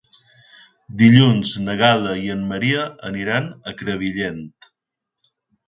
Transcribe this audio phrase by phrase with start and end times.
[1.01, 4.43] Dilluns na Gal·la i en Maria aniran a Crevillent.